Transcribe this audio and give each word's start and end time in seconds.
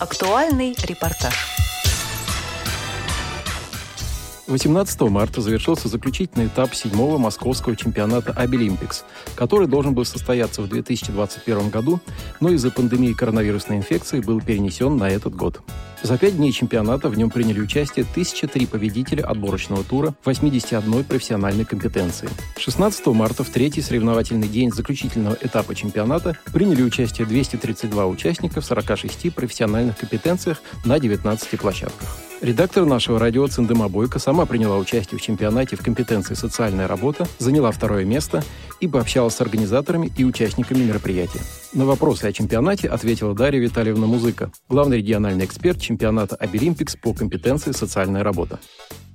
Актуальный 0.00 0.76
репортаж. 0.84 1.67
18 4.48 5.00
марта 5.02 5.42
завершился 5.42 5.88
заключительный 5.88 6.46
этап 6.46 6.74
седьмого 6.74 7.18
московского 7.18 7.76
чемпионата 7.76 8.32
Обилимпикс, 8.32 9.04
который 9.34 9.68
должен 9.68 9.92
был 9.92 10.06
состояться 10.06 10.62
в 10.62 10.68
2021 10.68 11.68
году, 11.68 12.00
но 12.40 12.48
из-за 12.50 12.70
пандемии 12.70 13.12
коронавирусной 13.12 13.76
инфекции 13.76 14.20
был 14.20 14.40
перенесен 14.40 14.96
на 14.96 15.10
этот 15.10 15.34
год. 15.34 15.60
За 16.02 16.16
пять 16.16 16.36
дней 16.36 16.52
чемпионата 16.52 17.08
в 17.08 17.18
нем 17.18 17.28
приняли 17.28 17.60
участие 17.60 18.06
1003 18.10 18.66
победителя 18.66 19.24
отборочного 19.24 19.84
тура 19.84 20.14
81 20.24 21.04
профессиональной 21.04 21.64
компетенции. 21.64 22.30
16 22.56 23.06
марта 23.08 23.44
в 23.44 23.50
третий 23.50 23.82
соревновательный 23.82 24.48
день 24.48 24.72
заключительного 24.72 25.36
этапа 25.40 25.74
чемпионата 25.74 26.38
приняли 26.54 26.82
участие 26.82 27.26
232 27.26 28.06
участника 28.06 28.60
в 28.60 28.64
46 28.64 29.34
профессиональных 29.34 29.98
компетенциях 29.98 30.62
на 30.84 30.98
19 30.98 31.60
площадках. 31.60 32.27
Редактор 32.40 32.84
нашего 32.84 33.18
радио 33.18 33.48
Циндема 33.48 33.88
Бойко 33.88 34.20
сама 34.20 34.46
приняла 34.46 34.78
участие 34.78 35.18
в 35.18 35.22
чемпионате 35.22 35.74
в 35.74 35.82
компетенции 35.82 36.34
«Социальная 36.34 36.86
работа», 36.86 37.26
заняла 37.38 37.72
второе 37.72 38.04
место 38.04 38.44
и 38.78 38.86
пообщалась 38.86 39.34
с 39.34 39.40
организаторами 39.40 40.12
и 40.16 40.24
участниками 40.24 40.84
мероприятия. 40.84 41.40
На 41.72 41.84
вопросы 41.84 42.26
о 42.26 42.32
чемпионате 42.32 42.88
ответила 42.88 43.34
Дарья 43.34 43.58
Витальевна 43.58 44.06
Музыка, 44.06 44.52
главный 44.68 44.98
региональный 44.98 45.46
эксперт 45.46 45.80
чемпионата 45.80 46.36
Обилимпикс 46.36 46.94
по 46.94 47.12
компетенции 47.12 47.72
«Социальная 47.72 48.22
работа». 48.22 48.60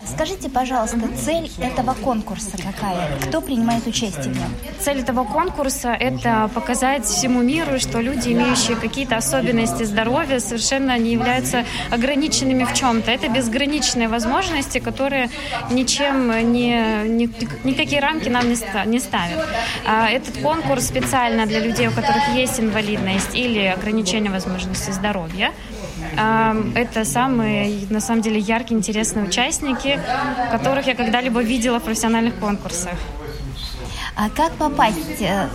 Скажите, 0.05 0.49
пожалуйста, 0.49 0.99
цель 1.17 1.49
этого 1.59 1.93
конкурса 1.93 2.57
какая? 2.57 3.17
Кто 3.27 3.41
принимает 3.41 3.87
участие 3.87 4.33
в 4.33 4.37
нем? 4.37 4.49
Цель 4.79 4.99
этого 4.99 5.23
конкурса– 5.23 5.89
это 5.99 6.49
показать 6.53 7.05
всему 7.05 7.41
миру, 7.41 7.79
что 7.79 7.99
люди, 7.99 8.29
имеющие 8.29 8.75
какие-то 8.75 9.15
особенности 9.17 9.83
здоровья, 9.83 10.39
совершенно 10.39 10.97
не 10.97 11.13
являются 11.13 11.65
ограниченными 11.89 12.63
в 12.65 12.73
чем-то. 12.73 13.11
Это 13.11 13.29
безграничные 13.29 14.07
возможности, 14.07 14.79
которые 14.79 15.29
ничем 15.71 16.29
не, 16.51 17.07
ни, 17.07 17.29
никакие 17.65 18.01
рамки 18.01 18.29
нам 18.29 18.49
не 18.49 18.99
ставят. 18.99 19.47
А 19.85 20.09
этот 20.09 20.37
конкурс 20.37 20.87
специально 20.87 21.45
для 21.45 21.59
людей, 21.59 21.87
у 21.87 21.91
которых 21.91 22.27
есть 22.35 22.59
инвалидность 22.59 23.35
или 23.35 23.65
ограничение 23.65 24.31
возможности 24.31 24.91
здоровья. 24.91 25.51
Это 26.75 27.05
самые, 27.05 27.87
на 27.89 27.99
самом 27.99 28.21
деле, 28.21 28.39
яркие, 28.39 28.77
интересные 28.77 29.25
участники, 29.25 29.92
которых 30.51 30.87
я 30.87 30.95
когда-либо 30.95 31.41
видела 31.41 31.79
в 31.79 31.83
профессиональных 31.83 32.35
конкурсах. 32.35 32.97
А 34.15 34.29
как 34.29 34.51
попасть 34.53 35.21
э, 35.21 35.49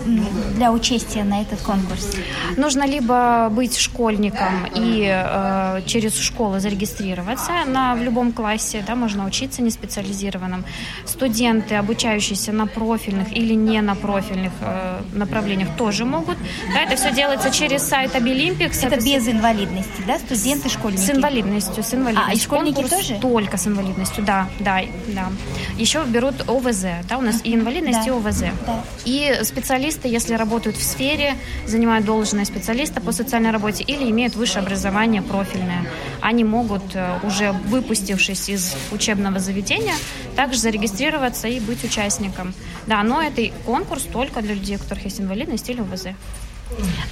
для 0.57 0.73
участия 0.73 1.23
на 1.23 1.43
этот 1.43 1.61
конкурс? 1.61 2.17
Нужно 2.57 2.87
либо 2.87 3.49
быть 3.53 3.79
школьником 3.79 4.67
и 4.75 5.07
э, 5.09 5.83
через 5.87 6.19
школу 6.19 6.59
зарегистрироваться 6.59 7.53
на, 7.67 7.95
в 7.95 8.03
любом 8.03 8.33
классе, 8.33 8.83
да, 8.85 8.97
можно 8.97 9.27
учиться 9.27 9.63
не 9.63 9.71
специализированным. 9.71 10.65
Студенты, 11.05 11.77
обучающиеся 11.77 12.53
на 12.53 12.67
профильных 12.67 13.33
или 13.37 13.55
не 13.55 13.81
на 13.81 13.95
профильных 13.95 14.53
э, 14.61 15.03
направлениях, 15.13 15.69
тоже 15.77 16.05
могут. 16.05 16.37
Да, 16.75 16.83
это 16.83 16.97
все 16.97 17.13
делается 17.13 17.51
через 17.51 17.85
сайт 17.85 18.17
Абилимпикс. 18.17 18.83
Это, 18.83 18.97
это 18.97 19.05
без 19.05 19.29
инвалидности, 19.29 20.03
да, 20.05 20.19
студенты, 20.19 20.69
школьники? 20.69 21.01
С 21.01 21.11
инвалидностью, 21.11 21.85
с 21.85 21.95
инвалидностью. 21.95 22.33
А, 22.33 22.35
и 22.35 22.41
школьники 22.41 22.75
Конкурс 22.75 22.91
тоже? 22.91 23.21
Только 23.21 23.57
с 23.57 23.69
инвалидностью, 23.69 24.25
да, 24.25 24.49
да, 24.59 24.81
да. 25.09 25.29
Еще 25.77 26.03
берут 26.05 26.49
ОВЗ, 26.49 26.87
да, 27.09 27.19
у 27.19 27.21
нас 27.21 27.41
и 27.45 27.55
инвалидность, 27.55 28.01
да. 28.01 28.07
и 28.07 28.11
ОВЗ. 28.11 28.48
Да. 28.67 28.83
И 29.05 29.41
специалисты, 29.43 30.09
если 30.09 30.35
работают 30.35 30.77
в 30.77 30.83
сфере, 30.83 31.35
занимают 31.67 32.05
должность 32.05 32.51
специалиста 32.51 33.01
по 33.01 33.13
социальной 33.13 33.51
работе 33.51 33.85
или 33.85 34.11
имеют 34.11 34.37
высшее 34.37 34.63
образование 34.63 35.23
профильное, 35.23 35.87
они 36.21 36.45
могут, 36.45 36.95
э, 36.95 37.19
уже 37.23 37.53
выпустившись 37.53 38.49
из 38.49 38.77
учебного 38.93 39.39
заведения, 39.39 39.95
также 40.37 40.59
зарегистрироваться 40.59 41.49
и 41.49 41.61
быть 41.61 41.85
участником. 41.85 42.55
Да, 42.87 43.03
но 43.03 43.23
это 43.23 43.43
конкурс 43.65 44.03
только 44.03 44.43
для 44.43 44.55
людей, 44.55 44.77
у 44.77 44.79
которых 44.79 45.05
есть 45.05 45.21
инвалидность 45.21 45.69
или 45.71 45.81
УВЗ. 45.81 46.09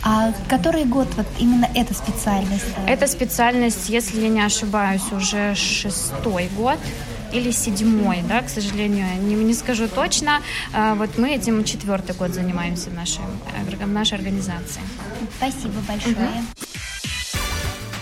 А 0.03 0.33
который 0.49 0.85
год 0.85 1.09
вот 1.17 1.27
именно 1.39 1.69
эта 1.75 1.95
специальность? 1.95 2.67
Эта 2.87 3.07
специальность, 3.07 3.89
если 3.89 4.21
я 4.21 4.29
не 4.29 4.43
ошибаюсь, 4.43 5.11
уже 5.13 5.55
шестой 5.55 6.49
год 6.57 6.79
или 7.33 7.51
седьмой, 7.51 8.23
да, 8.29 8.43
к 8.43 8.49
сожалению, 8.49 9.07
не, 9.23 9.35
не 9.35 9.55
скажу 9.55 9.89
точно. 9.89 10.41
А, 10.73 10.95
вот 10.95 11.19
мы 11.19 11.35
этим 11.35 11.65
четвертый 11.65 12.15
год 12.15 12.33
занимаемся 12.33 12.91
в 12.91 12.95
нашей, 12.95 13.21
в 13.79 13.89
нашей 13.89 14.15
организации. 14.15 14.81
Спасибо 15.39 15.81
большое. 15.87 16.15
Угу. 16.15 16.66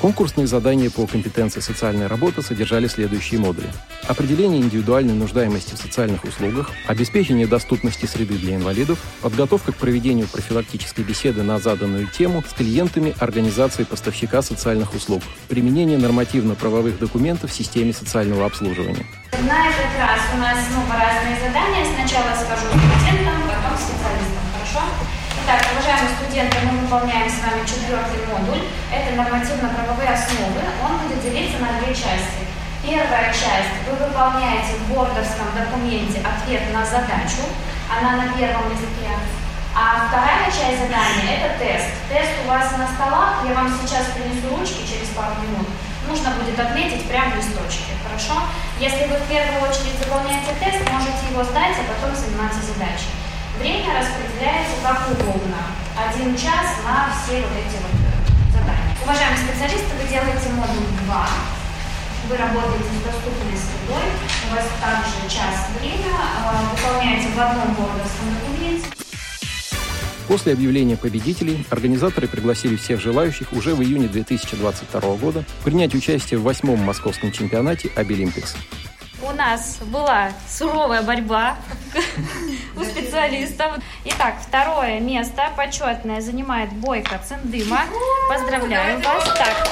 Конкурсные 0.05 0.47
задания 0.47 0.91
по 0.91 1.07
компетенции 1.07 1.61
социальной 1.61 2.09
работы 2.09 2.43
содержали 2.43 2.89
следующие 2.89 3.41
модули. 3.41 3.69
Определение 4.07 4.61
индивидуальной 4.61 5.15
нуждаемости 5.15 5.75
в 5.75 5.79
социальных 5.79 6.25
услугах, 6.25 6.71
обеспечение 6.87 7.47
доступности 7.47 8.05
среды 8.05 8.35
для 8.35 8.57
инвалидов, 8.57 8.99
подготовка 9.23 9.73
к 9.73 9.77
проведению 9.77 10.29
профилактической 10.29 11.01
беседы 11.01 11.43
на 11.43 11.59
заданную 11.59 12.07
тему 12.07 12.45
с 12.47 12.53
клиентами 12.53 13.15
организации 13.19 13.85
поставщика 13.85 14.43
социальных 14.43 14.93
услуг, 14.93 15.23
применение 15.49 15.97
нормативно-правовых 15.97 16.99
документов 16.99 17.51
в 17.51 17.55
системе 17.55 17.95
социального 17.95 18.45
обслуживания. 18.45 19.07
На 19.33 19.69
этот 19.69 19.89
раз 19.99 20.21
у 20.35 20.37
нас 20.37 20.59
снова 20.69 21.01
разные 21.01 21.39
задания. 21.41 21.87
Сначала 21.97 22.35
скажу 22.45 22.67
студентам, 22.67 23.41
потом 23.49 23.79
специалистам. 23.79 24.45
Хорошо? 24.53 25.24
Итак, 25.45 25.61
уважаемые 25.77 26.17
студенты, 26.17 26.57
мы 26.65 26.81
выполняем 26.81 27.29
с 27.29 27.37
вами 27.45 27.69
четвертый 27.69 28.17
модуль. 28.33 28.65
Это 28.89 29.13
нормативно-правовые 29.13 30.17
основы. 30.17 30.57
Он 30.81 31.05
будет 31.05 31.21
делиться 31.21 31.61
на 31.61 31.77
две 31.77 31.93
части. 31.93 32.49
Первая 32.81 33.29
часть. 33.29 33.77
Вы 33.85 33.93
выполняете 33.93 34.81
в 34.81 34.89
бордовском 34.89 35.53
документе 35.53 36.25
ответ 36.25 36.73
на 36.73 36.81
задачу. 36.81 37.45
Она 37.93 38.25
на 38.25 38.33
первом 38.33 38.73
языке. 38.73 39.13
А 39.77 40.09
вторая 40.09 40.49
часть 40.49 40.81
задания– 40.81 41.37
это 41.37 41.61
тест. 41.61 41.93
Тест 42.09 42.33
у 42.41 42.49
вас 42.49 42.73
на 42.81 42.89
столах. 42.97 43.45
Я 43.45 43.53
вам 43.53 43.69
сейчас 43.69 44.17
принесу 44.17 44.49
ручки 44.49 44.81
через 44.89 45.13
пару 45.13 45.37
минут. 45.45 45.69
Нужно 46.09 46.41
будет 46.41 46.57
отметить 46.57 47.05
прямо 47.05 47.33
в 47.33 47.37
листочке. 47.37 47.93
Хорошо? 48.01 48.49
Если 48.81 49.13
вы 49.13 49.21
в 49.21 49.29
первую 49.29 49.61
очередь 49.61 50.01
заполняете 50.01 50.57
тест, 50.57 50.81
можете 50.89 51.21
его 51.29 51.45
сдать, 51.45 51.77
а 51.77 51.85
потом 51.85 52.17
заниматься 52.17 52.65
задачей. 52.65 53.13
Время 53.59 54.01
распределяется 54.01 54.75
как 54.83 55.09
удобно. 55.11 55.59
Один 55.97 56.37
час 56.37 56.79
на 56.85 57.15
все 57.15 57.41
вот 57.41 57.53
эти 57.55 57.77
вот 57.81 57.95
задания. 58.53 58.97
Уважаемые 59.03 59.39
специалисты, 59.47 59.95
вы 60.01 60.09
делаете 60.09 60.49
модуль 60.51 60.85
2. 61.07 61.29
Вы 62.29 62.37
работаете 62.37 62.85
с 62.85 63.05
доступной 63.05 63.57
средой. 63.57 64.07
У 64.51 64.55
вас 64.55 64.67
также 64.81 65.31
час 65.31 65.69
время. 65.79 66.17
А, 66.45 66.63
выполняете 66.75 67.29
в 67.29 67.39
одном 67.39 67.75
бордовском 67.75 68.27
документе. 68.41 68.87
После 70.27 70.55
объявления 70.55 70.97
победителей 70.97 71.65
организаторы 71.71 72.27
пригласили 72.27 72.77
всех 72.77 73.01
желающих 73.01 73.53
уже 73.53 73.75
в 73.75 73.83
июне 73.83 74.09
2022 74.09 75.01
года 75.17 75.45
принять 75.63 75.95
участие 75.95 76.41
в 76.41 76.43
восьмом 76.43 76.81
московском 76.81 77.31
чемпионате 77.31 77.91
Обилимпикс 77.95 78.57
у 79.25 79.33
нас 79.33 79.79
была 79.87 80.33
суровая 80.49 81.03
борьба 81.03 81.57
у 82.77 82.85
специалистов. 82.85 83.77
Итак, 84.05 84.35
второе 84.47 85.01
место 85.01 85.51
почетное 85.57 86.21
занимает 86.21 86.73
Бойко 86.73 87.19
Цендыма. 87.27 87.83
Поздравляю 88.29 89.01
вас. 89.01 89.25
Так, 89.37 89.69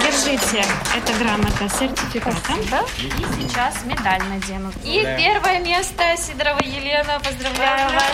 держите, 0.00 0.64
это 0.96 1.12
грамота 1.18 1.68
сертификатом. 1.68 2.58
И 2.98 3.24
сейчас 3.40 3.84
медаль 3.84 4.22
надену. 4.28 4.72
И 4.82 5.02
первое 5.16 5.60
место 5.60 6.16
Сидорова 6.16 6.60
Елена. 6.62 7.20
Поздравляю 7.20 7.90
вас. 7.92 8.12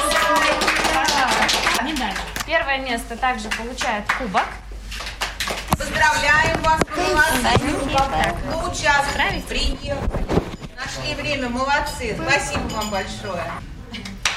Медаль. 1.82 2.15
Первое 2.47 2.78
место 2.78 3.16
также 3.16 3.48
получает 3.50 4.04
кубок. 4.19 4.47
Поздравляем 5.71 6.60
вас, 6.63 6.80
молодцы. 6.97 8.34
Ну, 8.51 8.71
участвовали, 8.71 9.41
приехали. 9.48 10.27
Нашли 10.77 11.15
время, 11.15 11.48
молодцы. 11.48 12.16
Спасибо 12.21 12.68
вам 12.74 12.91
большое. 12.91 13.45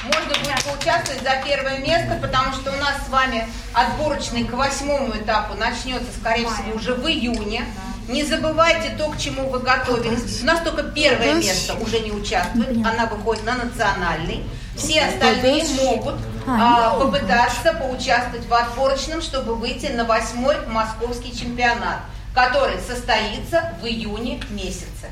Можно 0.04 0.28
будет 0.28 0.64
поучаствовать 0.64 1.22
за 1.22 1.42
первое 1.44 1.78
место, 1.78 2.18
потому 2.20 2.52
что 2.52 2.72
у 2.72 2.76
нас 2.76 2.94
с 3.06 3.08
вами 3.08 3.46
отборочный 3.72 4.44
к 4.44 4.52
восьмому 4.52 5.16
этапу 5.16 5.54
начнется, 5.54 6.08
скорее 6.18 6.46
всего, 6.48 6.76
уже 6.76 6.94
в 6.94 7.06
июне. 7.08 7.64
Не 8.08 8.22
забывайте 8.22 8.94
то, 8.98 9.08
к 9.10 9.18
чему 9.18 9.48
вы 9.48 9.60
готовились. 9.60 10.42
У 10.42 10.44
нас 10.46 10.60
только 10.60 10.82
первое 10.82 11.34
место 11.34 11.74
уже 11.74 12.00
не 12.00 12.12
участвует, 12.12 12.86
она 12.86 13.06
выходит 13.06 13.44
на 13.44 13.54
национальный. 13.54 14.44
Все 14.76 15.06
остальные 15.06 15.64
могут 15.82 16.16
а, 16.46 16.98
попытаться 16.98 17.72
поучаствовать 17.72 18.46
в 18.46 18.52
отборочном, 18.52 19.22
чтобы 19.22 19.54
выйти 19.54 19.86
на 19.86 20.04
восьмой 20.04 20.56
московский 20.66 21.34
чемпионат, 21.34 22.00
который 22.34 22.78
состоится 22.80 23.72
в 23.80 23.86
июне 23.86 24.42
месяце. 24.50 25.08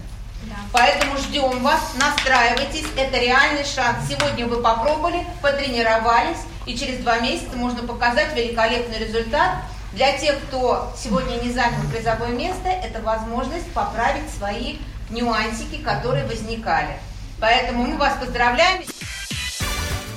Поэтому 0.72 1.18
ждем 1.18 1.62
вас, 1.62 1.80
настраивайтесь, 2.00 2.86
это 2.96 3.18
реальный 3.18 3.64
шанс. 3.64 4.08
Сегодня 4.08 4.46
вы 4.46 4.62
попробовали, 4.62 5.26
потренировались, 5.42 6.38
и 6.66 6.76
через 6.76 6.98
два 7.00 7.18
месяца 7.18 7.56
можно 7.56 7.82
показать 7.82 8.34
великолепный 8.34 8.98
результат 8.98 9.58
Для 9.92 10.16
тех, 10.16 10.38
кто 10.44 10.90
сегодня 10.96 11.34
не 11.42 11.50
занял 11.52 11.82
призовое 11.92 12.30
место, 12.30 12.68
это 12.68 13.02
возможность 13.02 13.70
поправить 13.72 14.30
свои 14.38 14.78
нюансики, 15.10 15.82
которые 15.82 16.24
возникали. 16.24 16.98
Поэтому 17.38 17.84
мы 17.84 17.98
вас 17.98 18.14
поздравляем. 18.18 18.82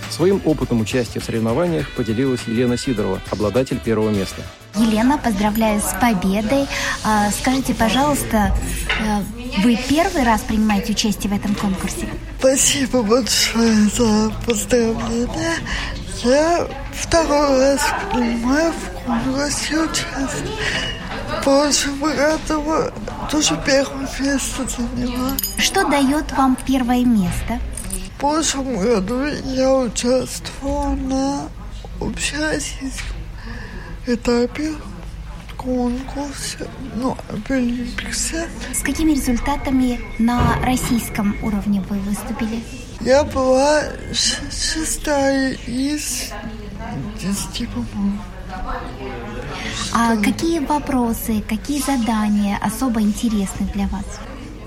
Своим 0.10 0.42
опытом 0.45 0.80
участия 0.80 1.19
в 1.19 1.25
соревнованиях 1.25 1.92
поделилась 1.92 2.39
Елена 2.48 2.77
Сидорова, 2.77 3.19
обладатель 3.31 3.80
первого 3.80 4.12
места. 4.12 4.44
Елена, 4.75 5.18
поздравляю 5.18 5.81
с 5.81 5.94
победой. 6.00 6.68
А, 7.04 7.30
скажите, 7.31 7.74
пожалуйста, 7.74 8.56
э, 9.01 9.34
вы 9.63 9.77
первый 9.87 10.23
раз 10.23 10.41
принимаете 10.41 10.93
участие 10.93 11.31
в 11.31 11.35
этом 11.35 11.55
конкурсе? 11.55 12.07
Спасибо 12.39 13.01
большое 13.03 13.89
за 13.89 14.31
поздравления. 14.45 15.55
Я 16.23 16.67
второй 16.93 17.59
раз 17.59 17.81
принимаю 18.11 18.73
в 18.73 19.05
конкурсе 19.05 19.79
участие. 19.79 20.55
В 21.39 21.43
прошлом 21.43 21.99
году 21.99 22.91
тоже 23.31 23.59
первое 23.65 24.07
место 24.19 24.65
заняла. 24.67 25.31
Что 25.57 25.87
дает 25.89 26.31
вам 26.33 26.57
первое 26.65 27.03
место? 27.03 27.59
В 28.15 28.19
прошлом 28.19 28.77
году 28.79 29.25
я 29.25 29.73
участвовала 29.73 30.95
на 30.95 31.49
общероссийском 31.99 33.17
этапе 34.07 34.73
конкурсе, 35.65 36.67
ну, 36.95 37.17
Олимпиксе. 37.50 38.47
С 38.73 38.81
какими 38.81 39.13
результатами 39.13 40.00
на 40.19 40.59
российском 40.63 41.35
уровне 41.41 41.83
вы 41.89 41.97
выступили? 42.00 42.63
Я 43.01 43.23
была 43.23 43.83
шестая 44.13 45.53
из 45.67 46.31
десяти, 47.19 47.65
по-моему. 47.65 48.19
А 49.91 50.15
какие 50.17 50.59
вопросы, 50.59 51.44
какие 51.50 51.81
задания 51.81 52.57
особо 52.62 53.01
интересны 53.01 53.67
для 53.73 53.88
вас? 53.88 54.06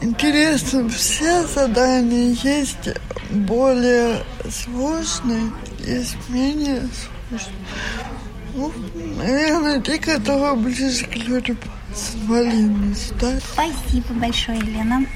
Интересно, 0.00 0.88
все 0.88 1.46
задания 1.46 2.36
есть 2.42 2.88
более 3.30 4.24
сложные, 4.50 5.52
есть 5.86 6.16
менее 6.28 6.88
сложные. 7.28 8.17
Ну, 8.58 8.72
наверное, 9.16 9.80
те, 9.80 9.98
которые 9.98 10.56
ближе 10.56 11.06
к 11.06 11.14
людям 11.14 11.56
с 11.94 12.16
инвалидностью, 12.16 13.16
да? 13.20 13.38
Спасибо 13.38 14.14
большое, 14.14 14.58
Елена. 14.58 15.06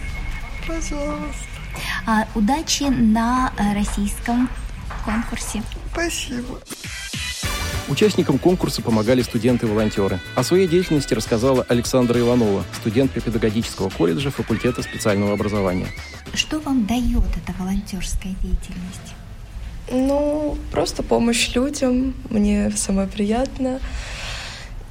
Пожалуйста. 0.65 1.43
А, 2.07 2.29
удачи 2.37 2.85
на 2.85 3.53
э, 3.59 3.75
российском 3.75 4.49
конкурсе. 5.05 5.61
Спасибо. 5.93 6.61
Участникам 7.89 8.39
конкурса 8.39 8.81
помогали 8.81 9.23
студенты-волонтеры. 9.23 10.21
О 10.37 10.45
своей 10.45 10.69
деятельности 10.69 11.13
рассказала 11.13 11.67
Александра 11.69 12.21
Иванова, 12.21 12.65
студентка 12.81 13.21
педагогического 13.21 13.91
колледжа 13.91 14.31
факультета 14.31 14.83
специального 14.83 15.33
образования. 15.33 15.89
Что 16.33 16.61
вам 16.61 16.87
дает 16.87 17.25
эта 17.45 17.53
волонтерская 17.59 18.35
деятельность? 18.41 19.15
Ну, 19.91 20.57
просто 20.71 21.03
помощь 21.03 21.55
людям, 21.55 22.15
мне 22.31 22.71
самое 22.71 23.09
приятно. 23.09 23.81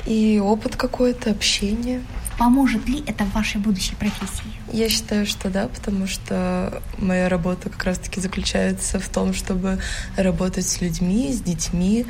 И 0.05 0.39
опыт 0.43 0.75
какой-то, 0.75 1.31
общение. 1.31 2.01
Поможет 2.37 2.87
ли 2.89 3.03
это 3.05 3.23
в 3.23 3.33
вашей 3.33 3.61
будущей 3.61 3.93
профессии? 3.95 4.51
Я 4.73 4.89
считаю, 4.89 5.27
что 5.27 5.49
да, 5.49 5.67
потому 5.67 6.07
что 6.07 6.81
моя 6.97 7.29
работа 7.29 7.69
как 7.69 7.83
раз-таки 7.83 8.19
заключается 8.19 8.99
в 8.99 9.07
том, 9.09 9.35
чтобы 9.35 9.77
работать 10.17 10.67
с 10.67 10.81
людьми, 10.81 11.31
с 11.31 11.39
детьми, 11.41 12.05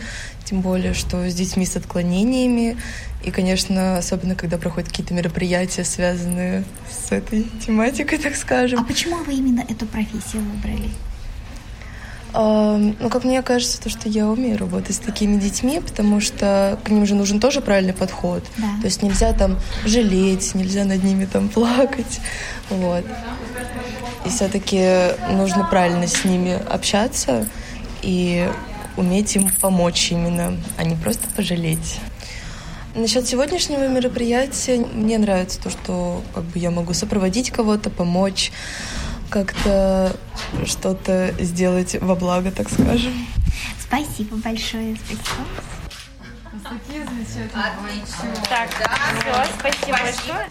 тем 0.46 0.62
более, 0.62 0.94
что 0.94 1.30
с 1.30 1.34
детьми 1.34 1.66
с 1.66 1.76
отклонениями. 1.76 2.78
И, 3.26 3.32
конечно, 3.32 3.98
особенно, 3.98 4.36
когда 4.36 4.58
проходят 4.58 4.90
какие-то 4.90 5.14
мероприятия, 5.14 5.84
связанные 5.84 6.64
с 6.90 7.12
этой 7.12 7.44
тематикой, 7.66 8.18
так 8.18 8.36
скажем. 8.38 8.80
А 8.80 8.84
почему 8.86 9.18
вы 9.18 9.34
именно 9.34 9.66
эту 9.68 9.86
профессию 9.86 10.44
выбрали? 10.44 10.90
Ну, 12.34 13.10
как 13.10 13.24
мне 13.24 13.42
кажется, 13.42 13.82
то, 13.82 13.90
что 13.90 14.08
я 14.08 14.28
умею 14.28 14.58
работать 14.58 14.96
с 14.96 15.00
такими 15.00 15.38
детьми, 15.38 15.82
потому 15.82 16.22
что 16.22 16.80
к 16.84 16.90
ним 16.90 17.06
же 17.06 17.16
нужен 17.16 17.40
тоже 17.40 17.62
правильный 17.62 17.94
подход. 17.94 18.44
Да. 18.58 18.68
То 18.80 18.86
есть 18.86 19.04
нельзя 19.04 19.34
там 19.34 19.58
жалеть, 19.86 20.56
нельзя 20.56 20.86
над 20.86 21.04
ними 21.04 21.26
там 21.26 21.50
плакать. 21.50 22.22
Вот. 22.70 23.04
И 24.26 24.30
все-таки 24.30 25.14
нужно 25.32 25.66
правильно 25.66 26.08
с 26.08 26.24
ними 26.24 26.54
общаться 26.54 27.48
и 28.02 28.50
уметь 28.98 29.36
им 29.36 29.50
помочь 29.60 30.12
именно, 30.12 30.58
а 30.78 30.84
не 30.84 30.96
просто 30.96 31.28
пожалеть. 31.36 32.00
Насчет 32.94 33.26
сегодняшнего 33.26 33.88
мероприятия 33.88 34.86
мне 34.94 35.18
нравится 35.18 35.62
то, 35.62 35.70
что 35.70 36.22
как 36.34 36.44
бы 36.44 36.60
я 36.60 36.72
могу 36.72 36.94
сопроводить 36.94 37.50
кого-то, 37.50 37.90
помочь 37.90 38.52
как-то 39.32 40.16
что-то 40.66 41.34
сделать 41.40 41.96
во 42.02 42.16
благо, 42.16 42.52
так 42.52 42.70
скажем. 42.70 43.14
Спасибо 43.80 44.36
большое. 44.36 44.96
Спасибо. 44.98 45.48
Так, 48.50 48.70
все, 48.70 49.46
спасибо 49.58 49.98
большое. 49.98 50.48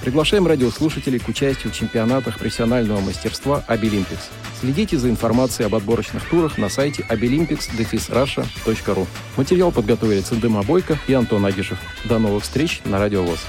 Приглашаем 0.00 0.46
радиослушателей 0.46 1.18
к 1.18 1.28
участию 1.28 1.72
в 1.72 1.76
чемпионатах 1.76 2.38
профессионального 2.38 3.00
мастерства 3.00 3.64
«Обилимпикс». 3.66 4.30
Следите 4.60 4.96
за 4.96 5.10
информацией 5.10 5.66
об 5.66 5.74
отборочных 5.74 6.24
турах 6.28 6.56
на 6.56 6.68
сайте 6.68 7.04
abilimpics.ru. 7.08 9.06
Материал 9.36 9.72
подготовили 9.72 10.20
Циндыма 10.20 10.62
Бойко 10.62 10.98
и 11.08 11.14
Антон 11.14 11.44
Агишев. 11.44 11.78
До 12.04 12.18
новых 12.18 12.44
встреч 12.44 12.80
на 12.84 12.98
Радио 12.98 13.24
ВОЗ. 13.24 13.40